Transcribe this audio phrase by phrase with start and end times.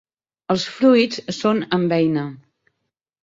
[0.53, 2.23] Els fruits són en beina.